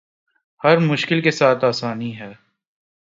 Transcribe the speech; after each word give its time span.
ہر 0.61 0.77
مشکل 0.77 1.21
کے 1.21 1.31
ساتھ 1.31 1.65
آسانی 1.65 2.19
ہے 2.19 2.31